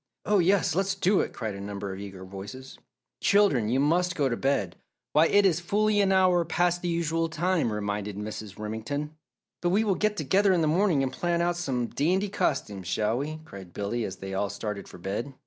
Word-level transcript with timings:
"Oh, 0.25 0.39
yes! 0.39 0.73
Let's 0.73 0.95
do 0.95 1.19
it!" 1.19 1.31
cried 1.31 1.53
a 1.53 1.61
number 1.61 1.93
of 1.93 1.99
eager 1.99 2.25
voices. 2.25 2.79
"Children, 3.21 3.69
you 3.69 3.79
must 3.79 4.15
go 4.15 4.29
to 4.29 4.35
bed! 4.35 4.75
Why, 5.13 5.27
it 5.27 5.45
is 5.45 5.59
fully 5.59 6.01
an 6.01 6.11
hour 6.11 6.43
past 6.43 6.81
the 6.81 6.87
usual 6.87 7.29
time," 7.29 7.71
reminded 7.71 8.17
Mrs. 8.17 8.57
Remington. 8.57 9.15
"But 9.61 9.69
we 9.69 9.83
will 9.83 9.93
get 9.93 10.17
together 10.17 10.53
in 10.53 10.61
the 10.61 10.67
morning 10.67 11.03
and 11.03 11.13
plan 11.13 11.39
out 11.39 11.55
some 11.55 11.85
dandy 11.85 12.29
costumes, 12.29 12.87
shall 12.87 13.19
we?" 13.19 13.41
cried 13.45 13.73
Billy, 13.73 14.03
as 14.03 14.15
they 14.15 14.33
all 14.33 14.49
started 14.49 14.87
for 14.87 14.97
bed. 14.97 15.35